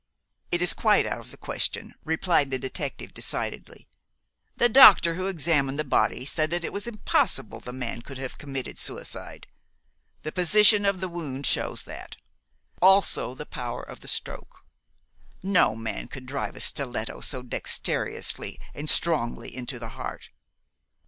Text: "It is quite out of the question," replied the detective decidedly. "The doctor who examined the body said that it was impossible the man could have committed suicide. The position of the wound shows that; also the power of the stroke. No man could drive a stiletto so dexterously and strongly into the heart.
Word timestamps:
"It 0.51 0.63
is 0.63 0.73
quite 0.73 1.05
out 1.05 1.19
of 1.19 1.29
the 1.29 1.37
question," 1.37 1.93
replied 2.03 2.49
the 2.49 2.57
detective 2.57 3.13
decidedly. 3.13 3.87
"The 4.57 4.67
doctor 4.67 5.13
who 5.13 5.27
examined 5.27 5.77
the 5.77 5.83
body 5.83 6.25
said 6.25 6.49
that 6.49 6.63
it 6.63 6.73
was 6.73 6.87
impossible 6.87 7.59
the 7.59 7.71
man 7.71 8.01
could 8.01 8.17
have 8.17 8.39
committed 8.39 8.79
suicide. 8.79 9.45
The 10.23 10.31
position 10.31 10.87
of 10.87 11.01
the 11.01 11.07
wound 11.07 11.45
shows 11.45 11.83
that; 11.83 12.15
also 12.81 13.35
the 13.35 13.45
power 13.45 13.83
of 13.83 13.99
the 13.99 14.07
stroke. 14.07 14.65
No 15.43 15.75
man 15.75 16.07
could 16.07 16.25
drive 16.25 16.55
a 16.55 16.61
stiletto 16.61 17.21
so 17.21 17.43
dexterously 17.43 18.59
and 18.73 18.89
strongly 18.89 19.55
into 19.55 19.77
the 19.77 19.89
heart. 19.89 20.31